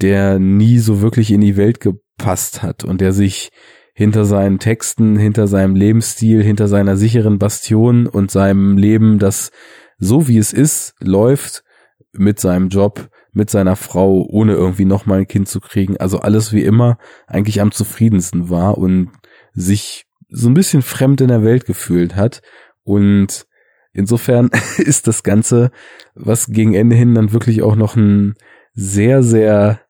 der 0.00 0.38
nie 0.38 0.78
so 0.78 1.00
wirklich 1.00 1.30
in 1.30 1.40
die 1.40 1.56
Welt 1.56 1.80
gepasst 1.80 2.62
hat 2.62 2.84
und 2.84 3.00
der 3.00 3.12
sich 3.12 3.50
hinter 3.94 4.24
seinen 4.26 4.58
Texten, 4.58 5.16
hinter 5.16 5.46
seinem 5.46 5.74
Lebensstil, 5.74 6.42
hinter 6.42 6.68
seiner 6.68 6.96
sicheren 6.96 7.38
Bastion 7.38 8.06
und 8.06 8.30
seinem 8.30 8.76
Leben, 8.76 9.18
das 9.18 9.50
so 9.98 10.28
wie 10.28 10.36
es 10.36 10.52
ist, 10.52 10.94
läuft 11.00 11.64
mit 12.12 12.38
seinem 12.38 12.68
Job, 12.68 13.08
mit 13.36 13.50
seiner 13.50 13.76
Frau, 13.76 14.26
ohne 14.28 14.54
irgendwie 14.54 14.86
nochmal 14.86 15.18
ein 15.18 15.28
Kind 15.28 15.46
zu 15.46 15.60
kriegen. 15.60 15.98
Also 15.98 16.20
alles 16.20 16.52
wie 16.52 16.64
immer 16.64 16.98
eigentlich 17.26 17.60
am 17.60 17.70
zufriedensten 17.70 18.48
war 18.48 18.78
und 18.78 19.10
sich 19.52 20.06
so 20.28 20.48
ein 20.48 20.54
bisschen 20.54 20.80
fremd 20.80 21.20
in 21.20 21.28
der 21.28 21.44
Welt 21.44 21.66
gefühlt 21.66 22.16
hat. 22.16 22.40
Und 22.82 23.46
insofern 23.92 24.50
ist 24.78 25.06
das 25.06 25.22
Ganze, 25.22 25.70
was 26.14 26.46
gegen 26.46 26.74
Ende 26.74 26.96
hin 26.96 27.14
dann 27.14 27.32
wirklich 27.32 27.62
auch 27.62 27.76
noch 27.76 27.94
ein 27.94 28.36
sehr, 28.72 29.22
sehr 29.22 29.80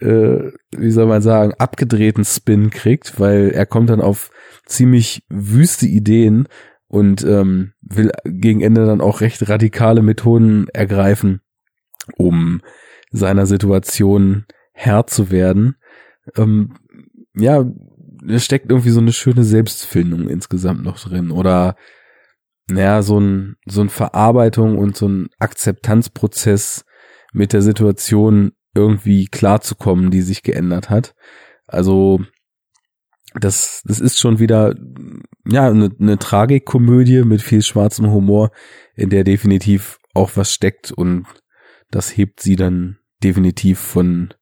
äh, 0.00 0.50
wie 0.76 0.90
soll 0.90 1.06
man 1.06 1.22
sagen, 1.22 1.54
abgedrehten 1.54 2.24
Spin 2.24 2.70
kriegt, 2.70 3.20
weil 3.20 3.50
er 3.50 3.66
kommt 3.66 3.88
dann 3.88 4.00
auf 4.00 4.30
ziemlich 4.66 5.24
wüste 5.28 5.86
Ideen 5.86 6.48
und 6.88 7.24
ähm, 7.24 7.72
will 7.82 8.10
gegen 8.24 8.62
Ende 8.62 8.84
dann 8.84 9.00
auch 9.00 9.20
recht 9.20 9.48
radikale 9.48 10.02
Methoden 10.02 10.66
ergreifen, 10.72 11.40
um 12.16 12.60
seiner 13.10 13.46
Situation 13.46 14.46
Herr 14.72 15.06
zu 15.06 15.30
werden. 15.30 15.76
Ähm, 16.36 16.76
ja, 17.34 17.64
es 18.28 18.44
steckt 18.44 18.70
irgendwie 18.70 18.90
so 18.90 19.00
eine 19.00 19.12
schöne 19.12 19.44
Selbstfindung 19.44 20.28
insgesamt 20.28 20.82
noch 20.82 20.98
drin 20.98 21.30
oder 21.30 21.76
naja, 22.68 23.02
so 23.02 23.20
ein, 23.20 23.56
so 23.66 23.80
ein 23.80 23.88
Verarbeitung 23.88 24.78
und 24.78 24.96
so 24.96 25.08
ein 25.08 25.28
Akzeptanzprozess 25.38 26.84
mit 27.32 27.52
der 27.52 27.62
Situation 27.62 28.52
irgendwie 28.74 29.26
klarzukommen, 29.26 30.10
die 30.10 30.22
sich 30.22 30.42
geändert 30.42 30.90
hat. 30.90 31.14
Also 31.66 32.20
das, 33.34 33.82
das 33.84 34.00
ist 34.00 34.18
schon 34.18 34.38
wieder 34.38 34.74
ja 35.46 35.68
eine, 35.68 35.90
eine 35.98 36.18
Tragikkomödie 36.18 37.22
mit 37.22 37.42
viel 37.42 37.62
schwarzem 37.62 38.10
Humor, 38.10 38.50
in 38.94 39.10
der 39.10 39.24
definitiv 39.24 39.98
auch 40.14 40.32
was 40.34 40.52
steckt 40.52 40.90
und 40.90 41.26
das 41.90 42.16
hebt 42.16 42.40
sie 42.40 42.56
dann 42.56 42.98
definitiv 43.22 43.78
von 43.78 44.34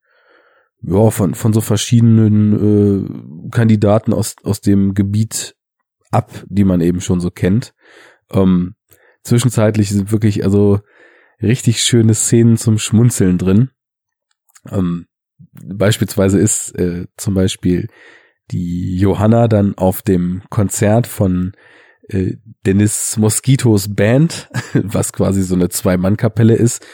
ja 0.82 1.10
von 1.10 1.34
von 1.34 1.52
so 1.52 1.60
verschiedenen 1.60 3.46
äh, 3.46 3.50
Kandidaten 3.50 4.12
aus 4.12 4.36
aus 4.42 4.60
dem 4.60 4.94
Gebiet 4.94 5.56
ab, 6.10 6.44
die 6.46 6.64
man 6.64 6.80
eben 6.80 7.00
schon 7.00 7.20
so 7.20 7.30
kennt. 7.30 7.74
Ähm, 8.30 8.74
zwischenzeitlich 9.22 9.90
sind 9.90 10.12
wirklich 10.12 10.44
also 10.44 10.80
richtig 11.42 11.82
schöne 11.82 12.14
Szenen 12.14 12.56
zum 12.56 12.78
Schmunzeln 12.78 13.38
drin. 13.38 13.70
Ähm, 14.70 15.06
beispielsweise 15.52 16.38
ist 16.38 16.70
äh, 16.78 17.06
zum 17.16 17.34
Beispiel 17.34 17.88
die 18.50 18.96
Johanna 18.96 19.48
dann 19.48 19.76
auf 19.76 20.02
dem 20.02 20.42
Konzert 20.50 21.06
von 21.06 21.52
äh, 22.08 22.36
Dennis 22.66 23.16
Moskitos 23.16 23.94
Band, 23.94 24.50
was 24.74 25.12
quasi 25.12 25.42
so 25.42 25.54
eine 25.54 25.68
Zwei-Mann-Kapelle 25.68 26.54
ist, 26.54 26.84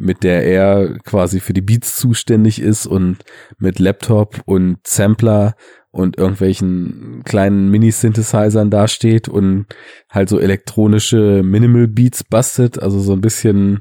mit 0.00 0.24
der 0.24 0.44
er 0.44 0.98
quasi 1.04 1.40
für 1.40 1.52
die 1.52 1.60
Beats 1.60 1.96
zuständig 1.96 2.60
ist 2.60 2.86
und 2.86 3.18
mit 3.58 3.78
Laptop 3.78 4.40
und 4.46 4.78
Sampler 4.86 5.54
und 5.92 6.18
irgendwelchen 6.18 7.22
kleinen 7.24 7.68
Mini-Synthesizern 7.70 8.70
dasteht 8.70 9.28
und 9.28 9.66
halt 10.08 10.28
so 10.28 10.38
elektronische 10.38 11.42
Minimal 11.42 11.88
Beats 11.88 12.24
bastet, 12.24 12.80
also 12.80 13.00
so 13.00 13.12
ein 13.12 13.20
bisschen 13.20 13.80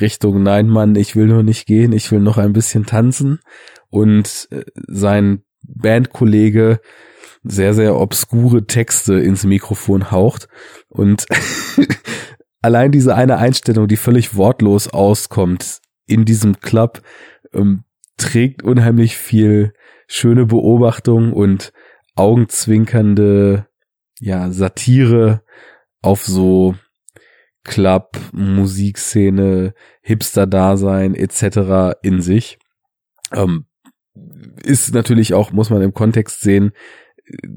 Richtung 0.00 0.42
Nein 0.42 0.68
Mann, 0.68 0.96
ich 0.96 1.16
will 1.16 1.26
nur 1.26 1.42
nicht 1.42 1.66
gehen, 1.66 1.92
ich 1.92 2.10
will 2.10 2.20
noch 2.20 2.38
ein 2.38 2.52
bisschen 2.52 2.86
tanzen. 2.86 3.40
Und 3.90 4.48
äh, 4.50 4.64
sein 4.86 5.42
Bandkollege 5.62 6.80
sehr, 7.42 7.74
sehr 7.74 7.96
obskure 7.96 8.66
Texte 8.66 9.14
ins 9.14 9.44
Mikrofon 9.44 10.10
haucht 10.10 10.48
und 10.88 11.26
allein 12.60 12.92
diese 12.92 13.14
eine 13.14 13.38
Einstellung, 13.38 13.88
die 13.88 13.96
völlig 13.96 14.36
wortlos 14.36 14.88
auskommt 14.88 15.80
in 16.06 16.24
diesem 16.24 16.60
Club, 16.60 17.02
ähm, 17.52 17.84
trägt 18.16 18.62
unheimlich 18.62 19.16
viel 19.16 19.72
schöne 20.06 20.46
Beobachtung 20.46 21.32
und 21.32 21.72
augenzwinkernde 22.16 23.66
ja, 24.18 24.50
Satire 24.50 25.42
auf 26.02 26.24
so 26.26 26.74
Club, 27.64 28.18
Musikszene, 28.32 29.74
Hipster-Dasein 30.02 31.14
etc. 31.14 31.96
in 32.02 32.20
sich. 32.20 32.58
Ähm, 33.32 33.66
ist 34.62 34.92
natürlich 34.92 35.34
auch, 35.34 35.52
muss 35.52 35.70
man 35.70 35.82
im 35.82 35.94
Kontext 35.94 36.40
sehen, 36.40 36.72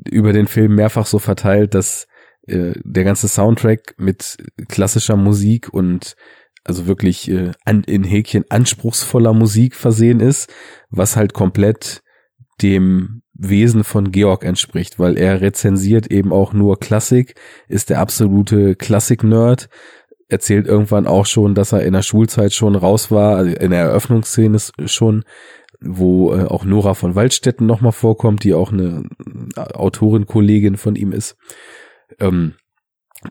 über 0.09 0.33
den 0.33 0.47
Film 0.47 0.75
mehrfach 0.75 1.05
so 1.05 1.19
verteilt, 1.19 1.73
dass 1.73 2.07
äh, 2.47 2.73
der 2.83 3.03
ganze 3.03 3.27
Soundtrack 3.27 3.95
mit 3.97 4.37
klassischer 4.67 5.15
Musik 5.15 5.73
und 5.73 6.15
also 6.63 6.87
wirklich 6.87 7.29
äh, 7.29 7.51
an, 7.65 7.83
in 7.83 8.03
Häkchen 8.03 8.45
anspruchsvoller 8.49 9.33
Musik 9.33 9.75
versehen 9.75 10.19
ist, 10.19 10.51
was 10.89 11.15
halt 11.15 11.33
komplett 11.33 12.03
dem 12.61 13.21
Wesen 13.33 13.83
von 13.83 14.11
Georg 14.11 14.45
entspricht, 14.45 14.99
weil 14.99 15.17
er 15.17 15.41
rezensiert 15.41 16.11
eben 16.11 16.31
auch 16.31 16.53
nur 16.53 16.79
Klassik, 16.79 17.35
ist 17.67 17.89
der 17.89 17.99
absolute 17.99 18.75
Klassik-Nerd, 18.75 19.69
erzählt 20.29 20.67
irgendwann 20.67 21.07
auch 21.07 21.25
schon, 21.25 21.55
dass 21.55 21.73
er 21.73 21.83
in 21.83 21.93
der 21.93 22.03
Schulzeit 22.03 22.53
schon 22.53 22.75
raus 22.75 23.11
war, 23.11 23.37
also 23.37 23.55
in 23.55 23.71
der 23.71 23.81
Eröffnungsszene 23.81 24.57
schon, 24.85 25.23
wo 25.81 26.33
äh, 26.33 26.45
auch 26.45 26.63
Nora 26.63 26.93
von 26.93 27.15
Waldstätten 27.15 27.67
nochmal 27.67 27.91
vorkommt, 27.91 28.43
die 28.43 28.53
auch 28.53 28.71
eine 28.71 29.03
äh, 29.55 29.59
Autorin-Kollegin 29.59 30.77
von 30.77 30.95
ihm 30.95 31.11
ist. 31.11 31.35
Ähm, 32.19 32.53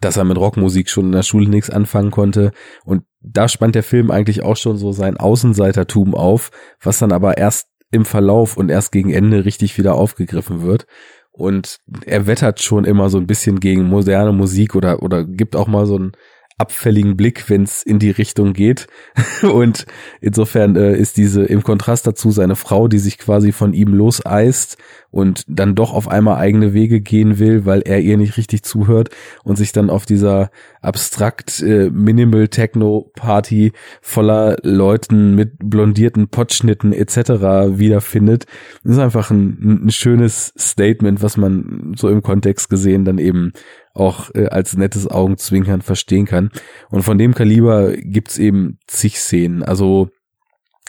dass 0.00 0.16
er 0.16 0.24
mit 0.24 0.38
Rockmusik 0.38 0.88
schon 0.88 1.06
in 1.06 1.12
der 1.12 1.22
Schule 1.22 1.48
nichts 1.48 1.70
anfangen 1.70 2.10
konnte. 2.10 2.52
Und 2.84 3.04
da 3.20 3.48
spannt 3.48 3.74
der 3.74 3.82
Film 3.82 4.10
eigentlich 4.10 4.42
auch 4.42 4.56
schon 4.56 4.78
so 4.78 4.92
sein 4.92 5.16
Außenseitertum 5.16 6.14
auf, 6.14 6.50
was 6.80 6.98
dann 6.98 7.12
aber 7.12 7.36
erst 7.36 7.68
im 7.90 8.04
Verlauf 8.04 8.56
und 8.56 8.70
erst 8.70 8.90
gegen 8.90 9.10
Ende 9.10 9.44
richtig 9.44 9.76
wieder 9.76 9.94
aufgegriffen 9.94 10.62
wird. 10.62 10.86
Und 11.30 11.78
er 12.06 12.26
wettert 12.26 12.62
schon 12.62 12.84
immer 12.84 13.10
so 13.10 13.18
ein 13.18 13.26
bisschen 13.26 13.60
gegen 13.60 13.84
moderne 13.84 14.32
Musik 14.32 14.74
oder, 14.74 15.02
oder 15.02 15.24
gibt 15.24 15.56
auch 15.56 15.66
mal 15.66 15.86
so 15.86 15.98
ein 15.98 16.12
abfälligen 16.58 17.16
Blick, 17.16 17.48
wenn 17.48 17.62
es 17.62 17.82
in 17.82 17.98
die 17.98 18.10
Richtung 18.10 18.52
geht. 18.52 18.86
Und 19.42 19.86
insofern 20.20 20.76
äh, 20.76 20.96
ist 20.96 21.16
diese 21.16 21.44
im 21.44 21.62
Kontrast 21.62 22.06
dazu 22.06 22.30
seine 22.30 22.56
Frau, 22.56 22.88
die 22.88 22.98
sich 22.98 23.18
quasi 23.18 23.52
von 23.52 23.74
ihm 23.74 23.94
loseist 23.94 24.78
und 25.12 25.44
dann 25.46 25.74
doch 25.74 25.92
auf 25.92 26.08
einmal 26.08 26.38
eigene 26.38 26.72
Wege 26.72 27.00
gehen 27.00 27.38
will, 27.38 27.66
weil 27.66 27.82
er 27.82 28.00
ihr 28.00 28.16
nicht 28.16 28.38
richtig 28.38 28.62
zuhört 28.62 29.10
und 29.44 29.56
sich 29.56 29.70
dann 29.72 29.90
auf 29.90 30.06
dieser 30.06 30.50
abstrakt 30.80 31.62
äh, 31.62 31.90
Minimal 31.90 32.48
Techno 32.48 33.10
Party 33.14 33.72
voller 34.00 34.56
Leuten 34.62 35.34
mit 35.34 35.52
blondierten 35.58 36.28
Potschnitten 36.28 36.94
etc. 36.94 37.78
wiederfindet. 37.78 38.46
Das 38.82 38.94
ist 38.94 38.98
einfach 38.98 39.30
ein, 39.30 39.84
ein 39.84 39.90
schönes 39.90 40.54
Statement, 40.58 41.22
was 41.22 41.36
man 41.36 41.92
so 41.96 42.08
im 42.08 42.22
Kontext 42.22 42.70
gesehen 42.70 43.04
dann 43.04 43.18
eben 43.18 43.52
auch 43.94 44.30
äh, 44.34 44.46
als 44.46 44.76
nettes 44.76 45.06
Augenzwinkern 45.06 45.82
verstehen 45.82 46.26
kann. 46.26 46.50
Und 46.90 47.02
von 47.02 47.18
dem 47.18 47.34
Kaliber 47.34 47.92
gibt's 47.96 48.38
eben 48.38 48.78
zig 48.86 49.18
Szenen. 49.18 49.62
Also 49.62 50.08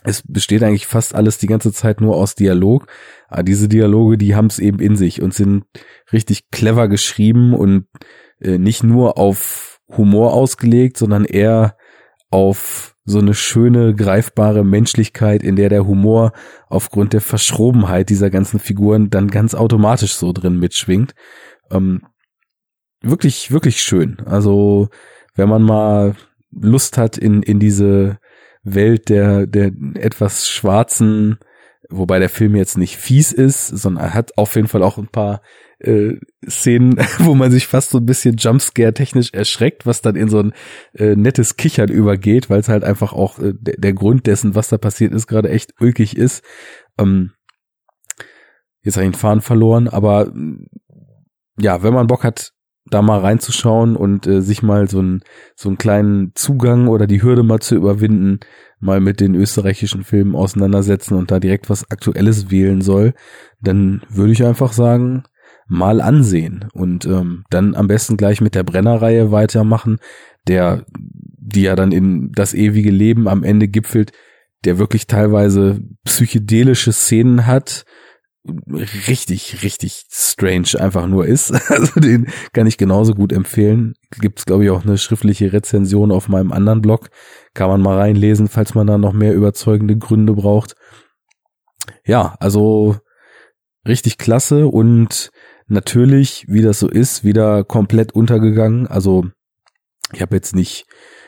es 0.03 0.23
besteht 0.27 0.63
eigentlich 0.63 0.87
fast 0.87 1.15
alles 1.15 1.37
die 1.37 1.47
ganze 1.47 1.71
Zeit 1.71 2.01
nur 2.01 2.15
aus 2.15 2.35
Dialog. 2.35 2.87
Aber 3.27 3.43
diese 3.43 3.67
Dialoge, 3.67 4.17
die 4.17 4.35
haben's 4.35 4.59
eben 4.59 4.79
in 4.79 4.95
sich 4.95 5.21
und 5.21 5.33
sind 5.33 5.65
richtig 6.11 6.49
clever 6.51 6.87
geschrieben 6.87 7.53
und 7.53 7.87
äh, 8.39 8.57
nicht 8.57 8.83
nur 8.83 9.17
auf 9.17 9.79
Humor 9.89 10.33
ausgelegt, 10.33 10.97
sondern 10.97 11.25
eher 11.25 11.77
auf 12.29 12.95
so 13.05 13.19
eine 13.19 13.33
schöne, 13.33 13.93
greifbare 13.95 14.63
Menschlichkeit, 14.63 15.43
in 15.43 15.55
der 15.55 15.69
der 15.69 15.85
Humor 15.85 16.31
aufgrund 16.69 17.13
der 17.13 17.21
Verschrobenheit 17.21 18.09
dieser 18.09 18.29
ganzen 18.29 18.59
Figuren 18.59 19.09
dann 19.09 19.27
ganz 19.27 19.53
automatisch 19.55 20.15
so 20.15 20.31
drin 20.31 20.57
mitschwingt. 20.57 21.13
Ähm, 21.69 22.01
wirklich, 23.03 23.51
wirklich 23.51 23.81
schön. 23.81 24.19
Also, 24.25 24.89
wenn 25.35 25.49
man 25.49 25.61
mal 25.61 26.15
Lust 26.51 26.97
hat 26.97 27.17
in, 27.17 27.43
in 27.43 27.59
diese 27.59 28.19
Welt 28.63 29.09
der, 29.09 29.45
der 29.45 29.71
etwas 29.95 30.47
schwarzen, 30.47 31.37
wobei 31.89 32.19
der 32.19 32.29
Film 32.29 32.55
jetzt 32.55 32.77
nicht 32.77 32.97
fies 32.97 33.31
ist, 33.31 33.67
sondern 33.67 34.05
er 34.05 34.13
hat 34.13 34.37
auf 34.37 34.55
jeden 34.55 34.67
Fall 34.67 34.83
auch 34.83 34.97
ein 34.97 35.09
paar 35.09 35.41
äh, 35.79 36.15
Szenen, 36.47 36.97
wo 37.19 37.35
man 37.35 37.51
sich 37.51 37.67
fast 37.67 37.89
so 37.89 37.97
ein 37.97 38.05
bisschen 38.05 38.37
Jumpscare 38.37 38.93
technisch 38.93 39.33
erschreckt, 39.33 39.85
was 39.85 40.01
dann 40.01 40.15
in 40.15 40.29
so 40.29 40.39
ein 40.39 40.53
äh, 40.93 41.15
nettes 41.15 41.57
Kichern 41.57 41.89
übergeht, 41.89 42.49
weil 42.49 42.59
es 42.59 42.69
halt 42.69 42.83
einfach 42.83 43.13
auch 43.13 43.39
äh, 43.39 43.53
der, 43.53 43.75
der 43.77 43.93
Grund 43.93 44.27
dessen, 44.27 44.55
was 44.55 44.69
da 44.69 44.77
passiert 44.77 45.13
ist, 45.13 45.27
gerade 45.27 45.49
echt 45.49 45.73
ulkig 45.79 46.17
ist. 46.17 46.43
Ähm, 46.97 47.31
jetzt 48.81 48.95
habe 48.95 49.05
ich 49.05 49.11
den 49.11 49.19
Faden 49.19 49.41
verloren, 49.41 49.87
aber 49.87 50.31
ja, 51.59 51.83
wenn 51.83 51.93
man 51.93 52.07
Bock 52.07 52.23
hat, 52.23 52.53
da 52.93 53.01
mal 53.01 53.19
reinzuschauen 53.19 53.95
und 53.95 54.27
äh, 54.27 54.41
sich 54.41 54.63
mal 54.63 54.89
so, 54.89 55.01
ein, 55.01 55.21
so 55.55 55.69
einen 55.69 55.77
kleinen 55.77 56.31
Zugang 56.35 56.87
oder 56.87 57.07
die 57.07 57.21
Hürde 57.21 57.43
mal 57.43 57.59
zu 57.59 57.75
überwinden, 57.75 58.39
mal 58.79 58.99
mit 58.99 59.19
den 59.19 59.35
österreichischen 59.35 60.03
Filmen 60.03 60.35
auseinandersetzen 60.35 61.15
und 61.15 61.31
da 61.31 61.39
direkt 61.39 61.69
was 61.69 61.89
Aktuelles 61.89 62.51
wählen 62.51 62.81
soll, 62.81 63.13
dann 63.61 64.01
würde 64.09 64.33
ich 64.33 64.43
einfach 64.43 64.73
sagen, 64.73 65.23
mal 65.67 66.01
ansehen 66.01 66.65
und 66.73 67.05
ähm, 67.05 67.45
dann 67.49 67.75
am 67.75 67.87
besten 67.87 68.17
gleich 68.17 68.41
mit 68.41 68.55
der 68.55 68.63
Brennerreihe 68.63 69.31
weitermachen, 69.31 69.97
der, 70.47 70.85
die 70.97 71.63
ja 71.63 71.75
dann 71.75 71.91
in 71.91 72.31
das 72.33 72.53
ewige 72.53 72.91
Leben 72.91 73.27
am 73.27 73.43
Ende 73.43 73.67
gipfelt, 73.67 74.11
der 74.65 74.77
wirklich 74.77 75.07
teilweise 75.07 75.81
psychedelische 76.03 76.91
Szenen 76.91 77.47
hat, 77.47 77.85
richtig, 79.07 79.63
richtig 79.63 80.05
strange 80.11 80.79
einfach 80.79 81.07
nur 81.07 81.25
ist. 81.25 81.51
Also 81.69 81.99
den 81.99 82.27
kann 82.51 82.67
ich 82.67 82.77
genauso 82.77 83.13
gut 83.13 83.31
empfehlen. 83.31 83.93
Gibt's 84.19 84.45
glaube 84.45 84.65
ich 84.65 84.69
auch 84.69 84.83
eine 84.83 84.97
schriftliche 84.97 85.53
Rezension 85.53 86.11
auf 86.11 86.27
meinem 86.27 86.51
anderen 86.51 86.81
Blog. 86.81 87.09
Kann 87.53 87.69
man 87.69 87.81
mal 87.81 87.97
reinlesen, 87.97 88.47
falls 88.47 88.75
man 88.75 88.87
da 88.87 88.97
noch 88.97 89.13
mehr 89.13 89.33
überzeugende 89.33 89.97
Gründe 89.97 90.33
braucht. 90.33 90.75
Ja, 92.05 92.35
also 92.39 92.97
richtig 93.87 94.17
klasse 94.17 94.67
und 94.67 95.31
natürlich, 95.67 96.45
wie 96.47 96.61
das 96.61 96.79
so 96.79 96.89
ist, 96.89 97.23
wieder 97.23 97.63
komplett 97.63 98.13
untergegangen. 98.13 98.87
Also 98.87 99.25
ich 100.13 100.21
habe 100.21 100.35
jetzt 100.35 100.55
nicht 100.55 100.85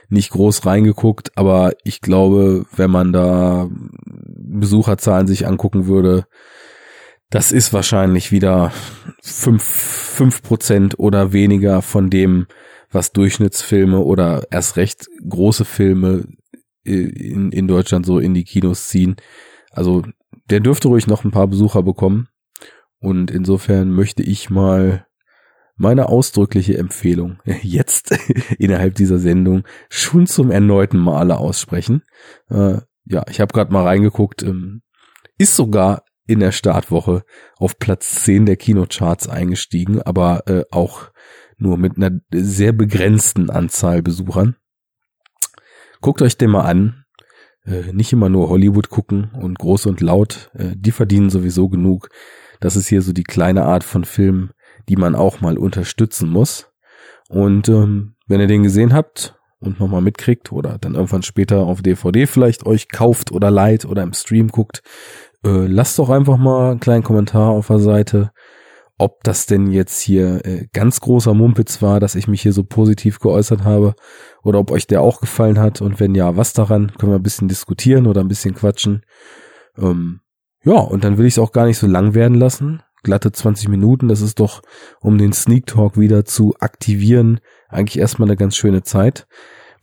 nicht 0.09 0.31
groß 0.31 0.65
reingeguckt, 0.65 1.35
aber 1.35 1.73
ich 1.83 1.99
glaube, 1.99 2.65
wenn 2.75 2.91
man 2.91 3.11
da 3.11 3.67
Besucherzahlen 4.05 5.27
sich 5.27 5.47
angucken 5.47 5.87
würde, 5.87 6.25
das 7.29 7.51
ist 7.51 7.73
wahrscheinlich 7.73 8.31
wieder 8.31 8.71
fünf 9.21 9.63
fünf 9.63 10.41
Prozent 10.41 10.99
oder 10.99 11.33
weniger 11.33 11.81
von 11.81 12.09
dem, 12.09 12.47
was 12.91 13.11
Durchschnittsfilme 13.11 13.99
oder 13.99 14.47
erst 14.51 14.77
recht 14.77 15.07
große 15.27 15.65
Filme 15.65 16.25
äh, 16.85 16.91
in, 16.91 17.51
in 17.51 17.67
Deutschland 17.67 18.05
so 18.05 18.19
in 18.19 18.33
die 18.33 18.45
Kinos 18.45 18.87
ziehen. 18.87 19.17
Also 19.71 20.03
der 20.49 20.59
dürfte 20.59 20.87
ruhig 20.87 21.07
noch 21.07 21.25
ein 21.25 21.31
paar 21.31 21.47
Besucher 21.47 21.83
bekommen. 21.83 22.29
Und 22.99 23.29
insofern 23.29 23.91
möchte 23.91 24.23
ich 24.23 24.49
mal 24.49 25.05
meine 25.75 26.07
ausdrückliche 26.07 26.77
Empfehlung 26.77 27.39
jetzt 27.61 28.17
innerhalb 28.57 28.95
dieser 28.95 29.19
Sendung 29.19 29.63
schon 29.89 30.27
zum 30.27 30.51
erneuten 30.51 30.97
Male 30.97 31.37
aussprechen. 31.37 32.03
Äh, 32.49 32.77
ja, 33.05 33.23
ich 33.29 33.41
habe 33.41 33.53
gerade 33.53 33.73
mal 33.73 33.83
reingeguckt, 33.83 34.41
ähm, 34.43 34.81
ist 35.37 35.55
sogar 35.55 36.03
in 36.27 36.39
der 36.39 36.51
Startwoche 36.51 37.23
auf 37.57 37.77
Platz 37.79 38.23
10 38.23 38.45
der 38.45 38.57
Kinocharts 38.57 39.27
eingestiegen, 39.27 40.01
aber 40.01 40.47
äh, 40.47 40.63
auch 40.71 41.11
nur 41.57 41.77
mit 41.77 41.97
einer 41.97 42.19
sehr 42.33 42.73
begrenzten 42.73 43.49
Anzahl 43.49 44.01
Besuchern. 44.01 44.55
Guckt 46.01 46.21
euch 46.21 46.37
den 46.37 46.51
mal 46.51 46.61
an. 46.61 47.05
Äh, 47.65 47.93
nicht 47.93 48.13
immer 48.13 48.29
nur 48.29 48.49
Hollywood 48.49 48.89
gucken 48.89 49.31
und 49.33 49.57
groß 49.57 49.85
und 49.87 50.01
laut. 50.01 50.51
Äh, 50.53 50.73
die 50.75 50.91
verdienen 50.91 51.29
sowieso 51.29 51.69
genug. 51.69 52.09
Das 52.59 52.75
ist 52.75 52.87
hier 52.87 53.01
so 53.01 53.13
die 53.13 53.23
kleine 53.23 53.63
Art 53.63 53.83
von 53.83 54.05
Film, 54.05 54.51
die 54.87 54.95
man 54.95 55.15
auch 55.15 55.41
mal 55.41 55.57
unterstützen 55.57 56.29
muss. 56.29 56.71
Und 57.29 57.69
ähm, 57.69 58.15
wenn 58.27 58.39
ihr 58.39 58.47
den 58.47 58.63
gesehen 58.63 58.93
habt 58.93 59.35
und 59.59 59.79
nochmal 59.79 60.01
mitkriegt 60.01 60.51
oder 60.51 60.77
dann 60.77 60.95
irgendwann 60.95 61.23
später 61.23 61.61
auf 61.61 61.81
DVD 61.81 62.27
vielleicht 62.27 62.65
euch 62.65 62.89
kauft 62.89 63.31
oder 63.31 63.49
leiht 63.49 63.85
oder 63.85 64.03
im 64.03 64.13
Stream 64.13 64.49
guckt, 64.49 64.83
äh, 65.45 65.67
lasst 65.67 65.99
doch 65.99 66.09
einfach 66.09 66.37
mal 66.37 66.71
einen 66.71 66.79
kleinen 66.79 67.03
Kommentar 67.03 67.51
auf 67.51 67.67
der 67.67 67.79
Seite, 67.79 68.31
ob 68.97 69.23
das 69.23 69.45
denn 69.45 69.67
jetzt 69.67 70.01
hier 70.01 70.45
äh, 70.45 70.67
ganz 70.73 71.01
großer 71.01 71.33
Mumpitz 71.33 71.81
war, 71.81 71.99
dass 71.99 72.15
ich 72.15 72.27
mich 72.27 72.41
hier 72.41 72.53
so 72.53 72.63
positiv 72.63 73.19
geäußert 73.19 73.63
habe 73.63 73.93
oder 74.43 74.59
ob 74.59 74.71
euch 74.71 74.87
der 74.87 75.01
auch 75.01 75.21
gefallen 75.21 75.59
hat 75.59 75.81
und 75.81 75.99
wenn 75.99 76.15
ja, 76.15 76.35
was 76.37 76.53
daran, 76.53 76.91
können 76.97 77.11
wir 77.11 77.19
ein 77.19 77.23
bisschen 77.23 77.47
diskutieren 77.47 78.07
oder 78.07 78.21
ein 78.21 78.27
bisschen 78.27 78.55
quatschen. 78.55 79.03
Ähm, 79.77 80.21
ja, 80.63 80.73
und 80.73 81.03
dann 81.03 81.17
will 81.17 81.25
ich 81.25 81.35
es 81.35 81.39
auch 81.39 81.51
gar 81.51 81.65
nicht 81.65 81.77
so 81.77 81.87
lang 81.87 82.15
werden 82.15 82.35
lassen. 82.35 82.81
Glatte 83.03 83.31
20 83.31 83.67
Minuten, 83.67 84.07
das 84.07 84.21
ist 84.21 84.39
doch, 84.39 84.63
um 84.99 85.19
den 85.19 85.31
Sneak 85.31 85.67
Talk 85.67 85.99
wieder 85.99 86.25
zu 86.25 86.55
aktivieren, 86.59 87.39
eigentlich 87.69 87.99
erstmal 87.99 88.27
eine 88.27 88.37
ganz 88.37 88.55
schöne 88.55 88.81
Zeit. 88.81 89.27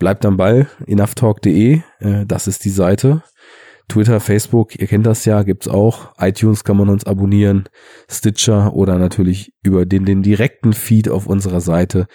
Bleibt 0.01 0.27
am 0.27 0.37
Ball, 0.37 0.66
enoughtalk.de, 0.87 1.83
äh, 2.01 2.27
das 2.27 2.48
ist 2.48 2.64
die 2.64 2.70
Seite. 2.70 3.22
Twitter, 3.88 4.21
Facebook, 4.21 4.79
ihr 4.81 4.87
kennt 4.87 5.07
das 5.07 5.25
ja, 5.25 5.42
gibt's 5.42 5.68
auch. 5.68 6.12
iTunes 6.18 6.64
kann 6.64 6.77
man 6.77 6.88
uns 6.88 7.05
abonnieren, 7.05 7.68
Stitcher 8.11 8.75
oder 8.75 8.99
natürlich 8.99 9.53
über 9.62 9.87
den, 9.87 10.05
den 10.05 10.23
direkten 10.23 10.73
Feed 10.73 11.09
auf 11.09 11.27
unserer 11.27 11.61
Seite. 11.61 12.07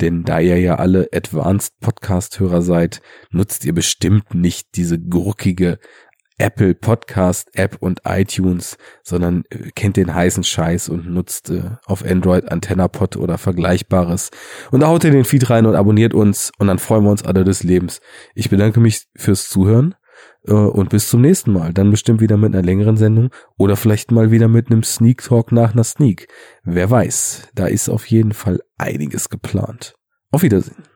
Denn 0.00 0.24
da 0.24 0.40
ihr 0.40 0.58
ja 0.58 0.76
alle 0.76 1.08
Advanced 1.12 1.78
Podcast-Hörer 1.80 2.62
seid, 2.62 3.00
nutzt 3.30 3.64
ihr 3.64 3.74
bestimmt 3.74 4.34
nicht 4.34 4.76
diese 4.76 4.98
gurkige 4.98 5.78
Apple 6.36 6.74
Podcast 6.74 7.48
App 7.54 7.76
und 7.80 8.00
iTunes, 8.04 8.76
sondern 9.04 9.44
äh, 9.50 9.70
kennt 9.74 9.96
den 9.96 10.14
heißen 10.14 10.42
Scheiß 10.42 10.88
und 10.88 11.08
nutzt 11.08 11.50
äh, 11.50 11.62
auf 11.84 12.04
Android 12.04 12.50
AntennaPod 12.50 13.16
oder 13.16 13.38
vergleichbares. 13.38 14.30
Und 14.72 14.80
da 14.80 14.88
haut 14.88 15.04
ihr 15.04 15.12
den 15.12 15.24
Feed 15.24 15.48
rein 15.48 15.66
und 15.66 15.76
abonniert 15.76 16.12
uns 16.12 16.50
und 16.58 16.66
dann 16.66 16.80
freuen 16.80 17.04
wir 17.04 17.10
uns 17.10 17.24
alle 17.24 17.44
des 17.44 17.62
Lebens. 17.62 18.00
Ich 18.34 18.50
bedanke 18.50 18.80
mich 18.80 19.06
fürs 19.14 19.48
Zuhören 19.48 19.94
und 20.52 20.90
bis 20.90 21.08
zum 21.08 21.20
nächsten 21.20 21.52
Mal. 21.52 21.72
Dann 21.72 21.90
bestimmt 21.90 22.20
wieder 22.20 22.36
mit 22.36 22.54
einer 22.54 22.64
längeren 22.64 22.96
Sendung 22.96 23.30
oder 23.56 23.76
vielleicht 23.76 24.10
mal 24.10 24.30
wieder 24.30 24.48
mit 24.48 24.70
einem 24.70 24.82
Sneak 24.82 25.22
Talk 25.22 25.52
nach 25.52 25.72
einer 25.72 25.84
Sneak. 25.84 26.28
Wer 26.62 26.90
weiß, 26.90 27.48
da 27.54 27.66
ist 27.66 27.88
auf 27.88 28.06
jeden 28.06 28.32
Fall 28.32 28.60
einiges 28.76 29.28
geplant. 29.28 29.94
Auf 30.30 30.42
Wiedersehen. 30.42 30.93